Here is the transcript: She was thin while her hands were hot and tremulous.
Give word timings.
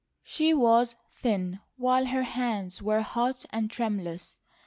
She 0.23 0.51
was 0.55 0.95
thin 1.11 1.59
while 1.77 2.07
her 2.07 2.23
hands 2.23 2.81
were 2.81 3.01
hot 3.01 3.45
and 3.51 3.69
tremulous. 3.69 4.39